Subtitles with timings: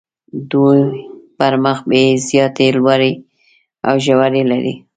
[0.51, 0.81] دوی
[1.37, 3.13] پر مخ یې زیاتې لوړې
[3.87, 4.73] او ژورې لري.